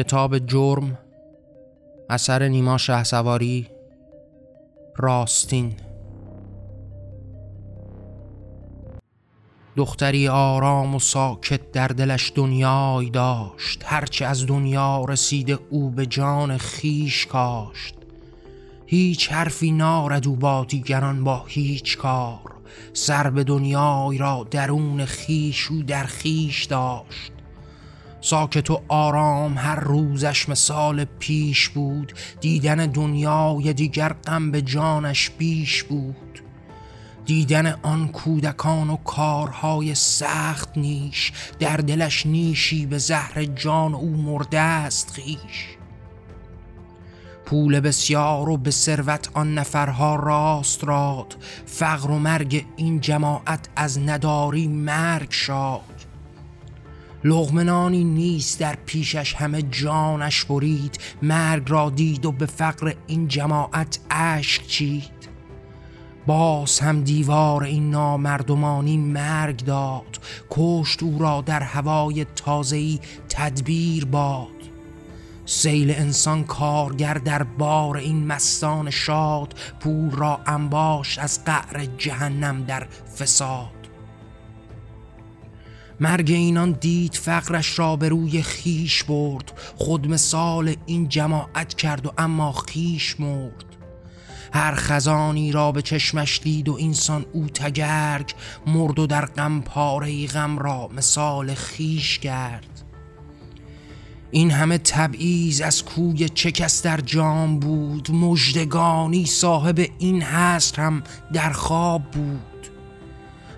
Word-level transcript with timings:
کتاب 0.00 0.38
جرم 0.38 0.98
اثر 2.10 2.48
نیما 2.48 2.78
شهسواری 2.78 3.66
راستین. 4.96 5.74
دختری 9.76 10.28
آرام 10.28 10.94
و 10.94 10.98
ساکت 10.98 11.72
در 11.72 11.88
دلش 11.88 12.32
دنیای 12.34 13.10
داشت 13.10 13.82
هرچه 13.86 14.26
از 14.26 14.46
دنیا 14.46 15.04
رسیده 15.08 15.58
او 15.70 15.90
به 15.90 16.06
جان 16.06 16.58
خیش 16.58 17.26
کاشت. 17.26 17.94
هیچ 18.86 19.32
حرفی 19.32 19.72
نارد 19.72 20.28
او 20.28 20.36
با 20.36 20.64
دیگران 20.64 21.24
با 21.24 21.44
هیچ 21.46 21.98
کار. 21.98 22.54
سر 22.92 23.30
به 23.30 23.44
دنیای 23.44 24.18
را 24.18 24.46
درون 24.50 25.04
خیش 25.04 25.70
او 25.70 25.82
در 25.82 26.04
خیش 26.04 26.64
داشت. 26.64 27.32
ساکت 28.20 28.70
و 28.70 28.80
آرام 28.88 29.58
هر 29.58 29.80
روزش 29.80 30.48
مثال 30.48 31.04
پیش 31.04 31.68
بود 31.68 32.12
دیدن 32.40 32.86
دنیای 32.86 33.72
دیگر 33.72 34.12
غم 34.12 34.50
به 34.50 34.62
جانش 34.62 35.30
بیش 35.30 35.82
بود. 35.82 36.42
دیدن 37.24 37.74
آن 37.82 38.08
کودکان 38.08 38.90
و 38.90 38.96
کارهای 38.96 39.94
سخت 39.94 40.78
نیش 40.78 41.32
در 41.58 41.76
دلش 41.76 42.26
نیشی 42.26 42.86
به 42.86 42.98
زهر 42.98 43.44
جان 43.44 43.94
او 43.94 44.10
مرده 44.10 44.60
است 44.60 45.10
خیش 45.10 45.76
پول 47.50 47.80
بسیار 47.80 48.48
و 48.48 48.56
به 48.56 48.70
ثروت 48.70 49.30
آن 49.34 49.54
نفرها 49.54 50.16
راست 50.16 50.84
راد 50.84 51.36
فقر 51.66 52.10
و 52.10 52.18
مرگ 52.18 52.66
این 52.76 53.00
جماعت 53.00 53.68
از 53.76 53.98
نداری 53.98 54.68
مرگ 54.68 55.28
شاد. 55.30 55.89
لغمنانی 57.24 58.04
نیست 58.04 58.60
در 58.60 58.76
پیشش 58.86 59.34
همه 59.34 59.62
جانش 59.62 60.44
برید 60.44 60.98
مرگ 61.22 61.62
را 61.66 61.90
دید 61.90 62.26
و 62.26 62.32
به 62.32 62.46
فقر 62.46 62.94
این 63.06 63.28
جماعت 63.28 63.98
اشک 64.10 64.66
چید. 64.66 65.20
باز 66.26 66.80
هم 66.80 67.02
دیوار 67.02 67.62
این 67.62 67.90
نامردمانی 67.90 68.96
مرگ 68.96 69.64
داد 69.64 70.20
کشت 70.50 71.02
او 71.02 71.18
را 71.18 71.40
در 71.40 71.62
هوای 71.62 72.24
تازهی 72.24 73.00
تدبیر 73.28 74.04
باد. 74.04 74.48
سیل 75.46 75.90
انسان 75.90 76.44
کارگر 76.44 77.14
در 77.14 77.42
بار 77.42 77.96
این 77.96 78.26
مستان 78.26 78.90
شاد 78.90 79.54
پول 79.80 80.10
را 80.10 80.40
انباش 80.46 81.18
از 81.18 81.44
قعر 81.44 81.84
جهنم 81.98 82.64
در 82.64 82.86
فساد. 83.18 83.79
مرگ 86.00 86.30
اینان 86.30 86.72
دید 86.72 87.14
فقرش 87.14 87.78
را 87.78 87.96
به 87.96 88.08
روی 88.08 88.42
خیش 88.42 89.04
برد 89.04 89.52
خود 89.76 90.08
مثال 90.08 90.74
این 90.86 91.08
جماعت 91.08 91.74
کرد 91.74 92.06
و 92.06 92.12
اما 92.18 92.52
خیش 92.52 93.20
مرد. 93.20 93.64
هر 94.52 94.74
خزانی 94.74 95.52
را 95.52 95.72
به 95.72 95.82
چشمش 95.82 96.40
دید 96.42 96.68
و 96.68 96.74
اینسان 96.74 97.26
او 97.32 97.46
تگرگ 97.46 98.34
مرد 98.66 98.98
و 98.98 99.06
در 99.06 99.26
غم 99.26 99.60
پاره 99.60 100.26
غم 100.26 100.58
را 100.58 100.88
مثال 100.96 101.54
خیش 101.54 102.18
کرد. 102.18 102.66
این 104.30 104.50
همه 104.50 104.78
تبعیض 104.78 105.60
از 105.60 105.84
کوی 105.84 106.28
چه 106.28 106.50
کس 106.50 106.82
در 106.82 107.00
جام 107.00 107.58
بود 107.58 108.10
مژدگانی 108.10 109.26
صاحب 109.26 109.86
این 109.98 110.22
هست 110.22 110.78
هم 110.78 111.02
در 111.32 111.52
خواب 111.52 112.02
بود. 112.02 112.49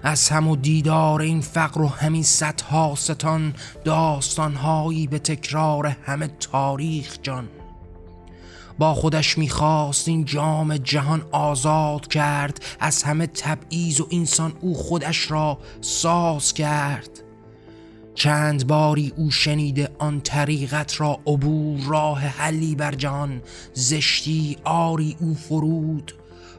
از 0.03 0.29
هم 0.29 0.55
دیدار 0.55 1.23
این 1.23 1.41
فقر 1.41 1.81
و 1.81 1.87
همین 1.87 2.23
صدها 2.23 2.95
ستان 2.95 3.55
داستانهایی 3.85 5.07
به 5.07 5.19
تکرار 5.19 5.87
همه 5.87 6.27
تاریخ 6.41 7.19
جان. 7.23 7.49
با 8.79 8.95
خودش 8.95 9.39
می‌خواست 9.39 10.09
این 10.09 10.25
جام 10.25 10.77
جهان 10.77 11.23
آزاد 11.33 12.07
کرد 12.07 12.63
از 12.81 13.03
همه 13.03 13.27
تبعیض 13.27 14.01
و 14.01 14.09
انسان 14.11 14.53
او 14.61 14.75
خودش 14.75 15.31
را 15.31 15.59
ساز 15.81 16.55
کرد. 16.55 17.11
چند 18.15 18.67
باری 18.67 19.13
او 19.17 19.31
شنیده 19.31 19.89
آن 19.99 20.21
طریقت 20.21 21.01
را 21.01 21.19
عبور 21.27 21.81
راه 21.81 22.21
حلی 22.21 22.75
بر 22.75 22.95
جان 22.95 23.43
زشتی 23.75 24.57
آری 24.65 25.17
او 25.21 25.35
فرود. 25.35 26.13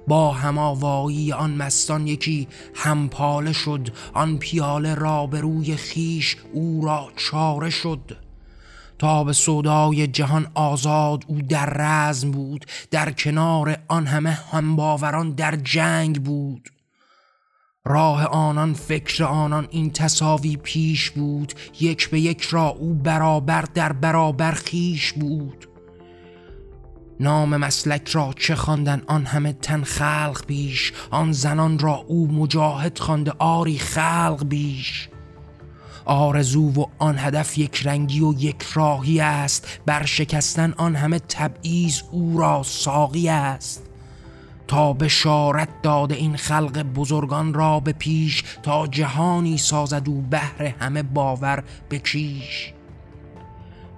با 0.08 0.32
هماوایی 0.32 1.34
آن 1.34 1.56
مستان 1.56 2.08
یکی 2.08 2.48
همپاله 2.76 3.54
شد 3.54 3.90
آن 4.14 4.38
پیاله 4.38 4.96
را 4.96 5.28
به 5.28 5.42
روی 5.42 5.76
خیش 5.76 6.38
او 6.54 6.86
را 6.86 7.12
چاره 7.16 7.70
شد. 7.70 8.18
تا 9.00 9.24
به 9.24 9.34
صدای 9.34 10.08
جهان 10.08 10.48
آزاد 10.54 11.24
او 11.28 11.42
در 11.42 11.70
رزم 11.70 12.32
بود 12.32 12.66
در 12.92 13.12
کنار 13.12 13.78
آن 13.88 14.08
همه 14.08 14.32
همباوران 14.32 15.32
در 15.32 15.56
جنگ 15.56 16.24
بود. 16.24 16.70
راه 17.86 18.26
آنان 18.26 18.74
فکر 18.74 19.24
آنان 19.24 19.68
این 19.72 19.92
تصاوی 19.92 20.58
پیش 20.58 21.10
بود 21.10 21.54
یک 21.80 22.10
به 22.10 22.20
یک 22.20 22.42
را 22.42 22.68
او 22.68 22.94
برابر 22.94 23.62
در 23.62 23.94
برابر 23.94 24.52
خیش 24.52 25.14
بود. 25.14 25.73
نام 27.24 27.58
مسلک 27.58 28.10
را 28.10 28.34
چه 28.40 28.56
خواندن؟ 28.56 29.02
آن 29.08 29.26
همه 29.26 29.54
تن 29.54 29.84
خلق 29.84 30.46
بیش 30.48 30.94
آن 31.12 31.32
زنان 31.32 31.80
را 31.80 31.94
او 31.94 32.28
مجاهد 32.32 33.00
خوانده 33.00 33.34
آری 33.40 33.78
خلق 33.78 34.46
بیش. 34.50 35.10
آرزو 36.06 36.72
و 36.72 36.86
آن 37.00 37.16
هدف 37.20 37.58
یک 37.58 37.88
رنگی 37.88 38.20
و 38.20 38.34
یک 38.34 38.62
راهی 38.74 39.20
است 39.20 39.80
بر 39.86 40.06
شکستن 40.06 40.74
آن 40.78 40.96
همه 40.96 41.20
تبعیض 41.20 42.02
او 42.12 42.38
را 42.38 42.64
ساقی 42.64 43.30
است. 43.30 43.84
تا 44.68 44.94
بشارت 44.94 45.70
داده 45.84 46.16
این 46.16 46.38
خلق 46.38 46.84
بزرگان 46.84 47.54
را 47.54 47.80
به 47.80 47.94
پیش 47.94 48.44
تا 48.64 48.88
جهانی 48.88 49.58
سازد 49.58 50.10
او 50.10 50.22
بهر 50.22 50.64
همه 50.64 51.04
باور 51.04 51.64
بکیش 51.90 52.74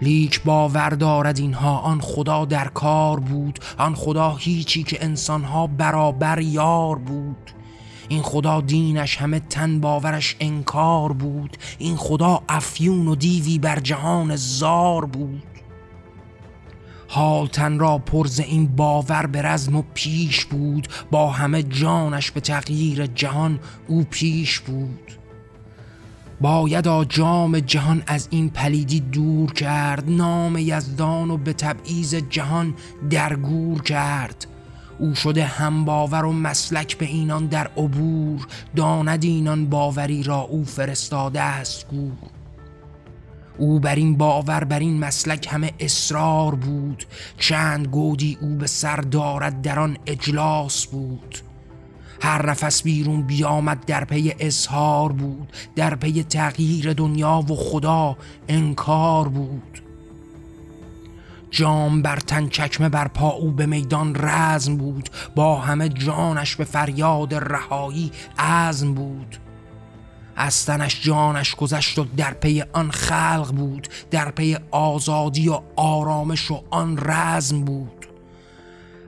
لیک 0.02 0.44
باور 0.44 0.90
دارد 0.90 1.40
اینها. 1.40 1.78
آن 1.78 2.02
خدا 2.02 2.46
در 2.46 2.68
کار 2.68 3.20
بود 3.20 3.60
آن 3.78 3.96
خدا 3.96 4.36
هیچی 4.36 4.84
که 4.84 5.04
انسانها 5.04 5.68
برابر 5.68 6.40
یار 6.40 6.96
بود. 6.98 7.52
این 8.10 8.22
خدا 8.22 8.62
دینش 8.62 9.18
همه 9.18 9.40
تن 9.40 9.80
باورش 9.80 10.36
انکار 10.40 11.14
بود. 11.14 11.58
این 11.78 11.96
خدا 11.96 12.42
افیون 12.50 13.08
و 13.08 13.16
دیوی 13.16 13.60
بر 13.60 13.80
جهان 13.80 14.36
زار 14.36 15.06
بود. 15.06 15.44
حال 17.08 17.48
تن 17.48 17.80
را 17.80 17.98
پرز 17.98 18.40
این 18.40 18.68
باور 18.68 19.26
به 19.26 19.42
رزم 19.42 19.76
و 19.76 19.84
پیش 19.94 20.46
بود. 20.46 20.88
با 21.12 21.30
همه 21.32 21.64
جانش 21.64 22.32
به 22.32 22.40
تغییر 22.40 23.06
جهان 23.06 23.60
او 23.88 24.04
پیش 24.04 24.60
بود. 24.60 25.12
باید 26.42 27.10
جام 27.10 27.60
جهان 27.60 28.04
از 28.08 28.28
این 28.32 28.50
پلیدی 28.50 29.00
دور 29.00 29.54
کرد 29.54 30.10
نام 30.10 30.58
یزدان 30.58 31.32
و 31.32 31.38
به 31.38 31.54
تبعیض 31.54 32.16
جهان 32.16 32.74
درگور 33.10 33.82
کرد. 33.82 34.48
او 35.00 35.16
شده 35.16 35.46
هم 35.46 35.86
باور 35.86 36.26
و 36.26 36.32
مسلک 36.32 36.98
به 36.98 37.06
اینان 37.06 37.46
در 37.46 37.68
عبور 37.68 38.48
داند 38.76 39.24
اینان 39.24 39.66
باوری 39.66 40.24
را 40.24 40.40
او 40.40 40.66
فرستاده 40.66 41.42
است 41.42 41.88
گور. 41.88 42.30
او 43.58 43.80
بر 43.80 43.96
این 43.96 44.18
باور 44.18 44.64
بر 44.64 44.80
این 44.80 45.00
مسلک 45.00 45.48
همه 45.52 45.72
اصرار 45.80 46.56
بود. 46.56 47.06
چند 47.38 47.88
گودی 47.88 48.38
او 48.42 48.56
به 48.56 48.68
سر 48.68 48.96
دارد 48.96 49.62
در 49.62 49.80
آن 49.80 49.98
اجلاس 50.06 50.86
بود. 50.86 51.38
هر 52.22 52.50
نفس 52.50 52.84
بیرون 52.84 53.22
بیامد 53.22 53.86
در 53.86 54.06
پی 54.06 54.36
اظهار 54.40 55.12
بود 55.12 55.54
در 55.76 55.96
پی 55.96 56.24
تغییر 56.24 56.94
دنیا 56.94 57.46
و 57.50 57.56
خدا 57.56 58.18
انکار 58.48 59.28
بود. 59.28 59.82
جام 61.52 62.02
بر 62.02 62.16
تن 62.16 62.48
چکمه 62.48 62.90
بر 62.90 63.08
پا 63.08 63.30
او 63.30 63.52
به 63.52 63.66
میدان 63.66 64.16
رزم 64.16 64.78
بود 64.78 65.10
با 65.36 65.60
همه 65.60 65.90
جانش 65.90 66.56
به 66.56 66.64
فریاد 66.64 67.34
رهایی 67.34 68.12
عزم 68.40 68.94
بود. 68.94 69.38
از 70.36 70.66
تنش 70.66 71.02
جانش 71.02 71.56
گذشت 71.56 72.00
و 72.00 72.06
در 72.18 72.34
پی 72.34 72.64
آن 72.74 72.92
خلق 72.92 73.52
بود 73.56 73.88
در 74.12 74.32
پی 74.32 74.58
آزادی 74.72 75.50
و 75.50 75.62
آرامش 75.76 76.52
و 76.52 76.64
آن 76.70 76.98
رزم 77.02 77.62
بود. 77.66 77.95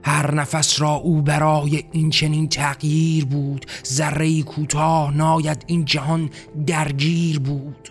هر 0.02 0.34
نفس 0.34 0.80
را 0.80 0.90
او 0.90 1.22
برای 1.22 1.84
این 1.92 2.10
چنین 2.10 2.48
تغییر 2.48 3.24
بود 3.24 3.66
ذره 3.86 4.42
کوتاه 4.42 5.16
ناید 5.16 5.64
این 5.66 5.84
جهان 5.84 6.30
درگیر 6.66 7.38
بود. 7.38 7.88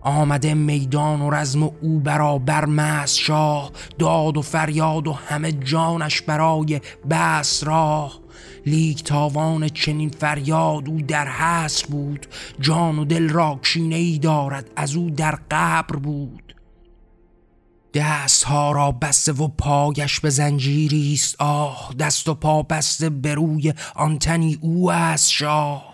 آمده 0.00 0.54
میدان 0.54 1.20
و 1.20 1.30
رزم 1.30 1.62
او 1.62 2.00
برابر 2.00 2.64
مس 2.64 3.14
شاه 3.14 3.70
داد 3.98 4.36
و 4.36 4.42
فریاد 4.42 5.08
و 5.08 5.12
همه 5.12 5.52
جانش 5.52 6.22
برای 6.22 6.80
بس 7.10 7.64
راه. 7.64 8.20
لیک 8.66 9.04
تاوان 9.04 9.68
چنین 9.68 10.10
فریاد 10.10 10.88
او 10.88 11.00
در 11.00 11.28
حسر 11.28 11.86
بود 11.86 12.26
جان 12.60 12.98
و 12.98 13.04
دل 13.04 13.28
را 13.28 13.60
کینه 13.62 13.96
ای 13.96 14.18
دارد 14.18 14.70
از 14.76 14.96
او 14.96 15.10
در 15.10 15.38
قبر 15.50 15.96
بود. 15.96 16.47
ها 18.46 18.72
را 18.72 18.92
بسته 18.92 19.32
و 19.32 19.48
پایش 19.48 20.20
به 20.20 20.30
زنجیری 20.30 21.14
است. 21.14 21.36
آه 21.38 21.94
دست 21.98 22.28
و 22.28 22.34
پا 22.34 22.62
بسته 22.62 23.10
به 23.10 23.34
روی 23.34 23.74
آن 23.94 24.18
تنی 24.18 24.58
او 24.60 24.92
است 24.92 25.30
شاه. 25.30 25.84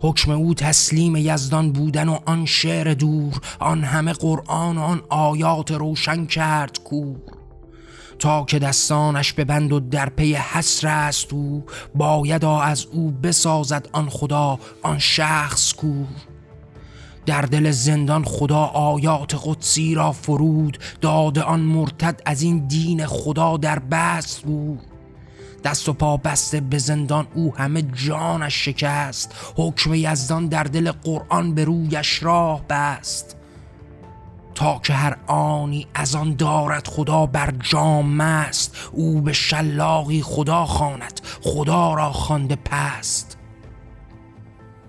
حکم 0.00 0.30
او 0.30 0.54
تسلیم 0.54 1.16
یزدان 1.16 1.72
بودن 1.72 2.08
و 2.08 2.18
آن 2.26 2.46
شعر 2.46 2.94
دور 2.94 3.40
آن 3.58 3.84
همه 3.84 4.12
قرآن 4.12 4.78
آن 4.78 5.02
آیات 5.08 5.72
روشن 5.72 6.26
کرد 6.26 6.78
کور. 6.78 7.20
تا 8.18 8.44
که 8.44 8.58
دستانش 8.58 9.32
ببند 9.32 9.72
و 9.72 9.80
در 9.80 10.08
پی 10.08 10.34
حسر 10.34 10.88
است 10.88 11.32
او 11.32 11.64
بایدا 11.94 12.60
از 12.60 12.86
او 12.86 13.10
بسازد 13.10 13.88
آن 13.92 14.08
خدا 14.08 14.58
آن 14.82 14.98
شخص 14.98 15.72
کور. 15.72 16.33
در 17.26 17.42
دل 17.42 17.70
زندان 17.70 18.24
خدا 18.24 18.64
آیات 18.64 19.40
قدسی 19.44 19.94
را 19.94 20.12
فرود 20.12 20.78
داد 21.00 21.38
آن 21.38 21.60
مرتد 21.60 22.20
از 22.26 22.42
این 22.42 22.66
دین 22.66 23.06
خدا 23.06 23.56
در 23.56 23.78
بست 23.78 24.42
بود. 24.42 24.80
دست 25.64 25.88
و 25.88 25.92
پا 25.92 26.16
بسته 26.16 26.60
به 26.60 26.78
زندان 26.78 27.26
او 27.34 27.56
همه 27.56 27.82
جانش 27.82 28.64
شکست 28.64 29.34
حکم 29.56 29.94
یزدان 29.94 30.46
در 30.46 30.64
دل 30.64 30.92
قرآن 30.92 31.54
به 31.54 31.64
رویش 31.64 32.22
راه 32.22 32.62
بست. 32.70 33.36
تا 34.54 34.80
که 34.82 34.92
هر 34.92 35.16
آنی 35.26 35.86
از 35.94 36.14
آن 36.14 36.36
دارد 36.36 36.88
خدا 36.88 37.26
بر 37.26 37.54
جام 37.60 38.16
مست 38.16 38.76
او 38.92 39.20
به 39.20 39.32
شلاقی 39.32 40.22
خدا 40.22 40.66
خواند 40.66 41.20
خدا 41.42 41.94
را 41.94 42.12
خوانده 42.12 42.56
پست. 42.56 43.38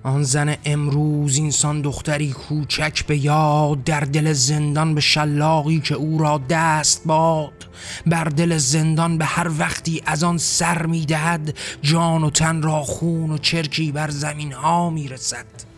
آن 0.05 0.23
زن 0.23 0.57
امروز 0.65 1.37
اینسان 1.37 1.81
دختری 1.81 2.31
کوچک 2.31 3.05
به 3.05 3.17
یاد 3.17 3.83
در 3.83 3.99
دل 3.99 4.33
زندان 4.33 4.95
به 4.95 5.01
شلاقی 5.01 5.79
که 5.79 5.95
او 5.95 6.17
را 6.17 6.41
دست 6.49 7.01
باد. 7.05 7.67
بر 8.05 8.23
دل 8.23 8.57
زندان 8.57 9.17
به 9.17 9.25
هر 9.25 9.51
وقتی 9.59 10.01
از 10.05 10.23
آن 10.23 10.37
سر 10.37 10.85
می‌دهد 10.85 11.57
جان 11.81 12.23
و 12.23 12.29
تن 12.29 12.61
را 12.61 12.83
خون 12.83 13.31
و 13.31 13.37
چرکی 13.37 13.91
بر 13.91 14.09
زمین 14.09 14.51
ها 14.51 14.89
می‌رسد. 14.89 15.74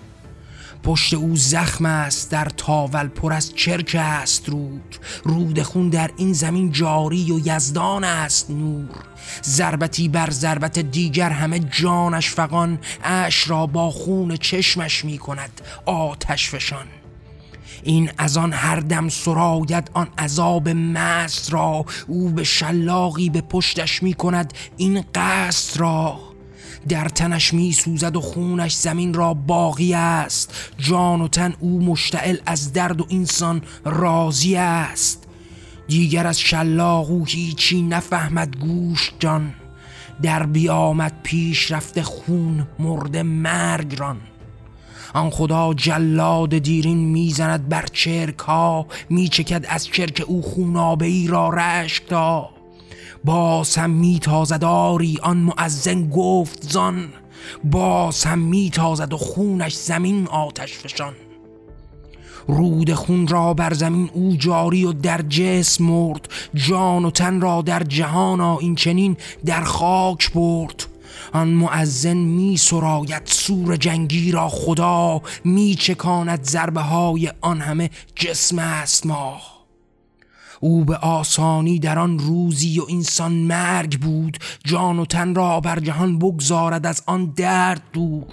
پشت 0.84 1.14
او 1.14 1.36
زخم 1.36 1.86
است 1.86 2.32
در 2.32 2.46
تاول 2.46 3.08
پر 3.08 3.34
از 3.34 3.56
چرک 3.56 3.96
است 4.00 4.50
رود. 4.50 4.96
رود 5.24 5.62
خون 5.62 5.90
در 5.90 6.12
این 6.18 6.34
زمین 6.34 6.72
جاری 6.72 7.32
و 7.32 7.48
یزدان 7.48 8.04
است 8.04 8.50
نور. 8.50 8.90
ضربتی 9.44 10.10
بر 10.10 10.30
ضربت 10.30 10.80
دیگر 10.80 11.30
همه 11.30 11.60
جانش 11.60 12.30
فقان 12.30 12.80
اش 13.04 13.50
را 13.50 13.66
با 13.66 13.92
خون 13.92 14.36
چشمش 14.38 15.06
می 15.06 15.18
کند 15.18 15.62
آتش 15.86 16.50
فشان. 16.50 16.86
این 17.84 18.12
از 18.18 18.38
آن 18.38 18.54
هر 18.54 18.80
دم 18.80 19.10
سراید 19.10 19.92
آن 19.94 20.08
عذاب 20.18 20.70
مست 20.70 21.54
را. 21.54 21.86
او 22.08 22.30
به 22.30 22.44
شلاقی 22.44 23.30
به 23.30 23.42
پشتش 23.42 24.04
می 24.04 24.14
کند 24.14 24.54
این 24.78 25.04
قصد 25.16 25.80
را. 25.80 26.27
در 26.90 27.10
تنش 27.10 27.54
می 27.54 27.72
سوزد 27.72 28.16
و 28.16 28.22
خونش 28.22 28.76
زمین 28.76 29.14
را 29.14 29.34
باقی 29.34 29.94
است. 29.94 30.72
جان 30.78 31.22
و 31.22 31.28
تن 31.28 31.54
او 31.60 31.82
مشتعل 31.86 32.38
از 32.46 32.74
درد 32.74 33.02
و 33.02 33.08
انسان 33.10 33.62
راضی 33.86 34.56
است. 34.56 35.28
دیگر 35.88 36.28
از 36.28 36.40
شلاق 36.40 37.12
او 37.12 37.26
هیچی 37.26 37.82
نفهمد 37.82 38.58
گوش 38.58 39.12
جان. 39.20 39.54
در 40.22 40.46
بیامد 40.46 41.14
پیش 41.24 41.72
رفته 41.72 42.04
خون 42.04 42.68
مرد 42.80 43.18
مرگ 43.18 44.00
ران. 44.00 44.18
آن 45.14 45.30
خدا 45.30 45.74
جلاد 45.74 46.58
دیرین 46.58 46.98
می‌زند 46.98 47.70
بر 47.70 47.86
چرک 47.94 48.40
ها 48.40 48.88
میچکد 49.10 49.66
از 49.70 49.88
چرک 49.88 50.24
او 50.28 50.42
خونابه 50.42 51.06
ای 51.06 51.28
را 51.28 51.50
رشک 51.50 52.08
تا. 52.08 52.57
باز 53.28 53.76
هم 53.76 53.90
میتازد 53.90 54.64
آری 54.64 55.20
آن 55.24 55.38
معزن 55.38 56.10
گفت 56.10 56.72
زان 56.72 57.10
باز 57.64 58.24
هم 58.24 58.40
میتازد 58.40 59.14
و 59.14 59.18
خونش 59.18 59.76
زمین 59.76 60.28
آتش 60.28 60.74
فشان. 60.74 61.14
رود 62.48 62.94
خون 62.94 63.28
را 63.28 63.54
بر 63.54 63.74
زمین 63.74 64.10
او 64.14 64.36
جاری 64.36 64.86
و 64.86 64.92
در 64.94 65.22
جسم 65.22 65.84
مرد 65.84 66.30
جان 66.54 67.06
و 67.06 67.12
تن 67.12 67.42
را 67.42 67.62
در 67.62 67.84
جهان 67.84 68.42
این 68.42 68.76
چنین 68.76 69.18
در 69.46 69.64
خاک 69.64 70.32
برد. 70.34 70.86
آن 71.34 71.48
معزن 71.48 72.18
می 72.18 72.58
سراید 72.58 73.22
سور 73.26 73.76
جنگی 73.76 74.32
را 74.32 74.50
خدا 74.50 75.22
می 75.44 75.76
چکاند 75.76 76.44
ضربه 76.44 76.82
های 76.82 77.32
آن 77.42 77.62
همه 77.62 77.90
جسم 78.16 78.60
است 78.60 79.06
ماه 79.06 79.57
او 80.60 80.86
به 80.86 80.98
آسانی 80.98 81.80
در 81.80 82.00
آن 82.00 82.20
روزی 82.20 82.80
و 82.80 82.84
انسان 82.90 83.32
مرگ 83.32 84.00
بود 84.00 84.38
جان 84.66 85.00
و 85.00 85.06
تن 85.06 85.36
را 85.36 85.60
بر 85.60 85.80
جهان 85.80 86.20
بگذارد 86.20 86.86
از 86.86 87.04
آن 87.06 87.26
درد 87.36 87.82
دور. 87.94 88.26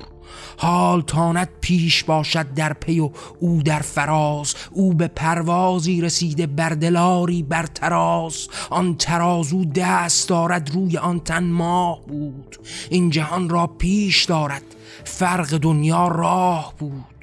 حال 0.57 1.01
تانت 1.01 1.49
پیش 1.61 2.05
باشد 2.05 2.55
در 2.55 2.73
پی 2.73 3.01
و 3.01 3.11
او 3.41 3.63
در 3.63 3.79
فراز. 3.79 4.55
او 4.71 4.95
به 4.95 5.09
پروازی 5.09 6.01
رسیده 6.01 6.47
بر 6.47 6.69
دلاری 6.69 7.43
بر 7.43 7.67
تراز. 7.67 8.49
آن 8.71 8.97
ترازو 8.97 9.65
دست 9.65 10.29
دارد 10.29 10.71
روی 10.75 10.99
آن 10.99 11.21
تن 11.21 11.45
ماه 11.45 12.01
بود. 12.07 12.57
این 12.91 13.11
جهان 13.11 13.49
را 13.49 13.67
پیش 13.67 14.25
دارد. 14.25 14.63
فرق 15.05 15.57
دنیا 15.57 16.09
راه 16.09 16.75
بود. 16.79 17.14